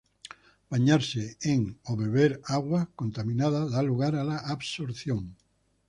Bañarse 0.71 1.25
en 1.41 1.61
o 1.91 1.91
beber 2.01 2.31
aguas 2.57 2.87
contaminadas 3.01 3.65
da 3.73 3.81
lugar 3.89 4.13
a 4.17 4.23
la 4.29 4.37
absorción. 4.53 5.23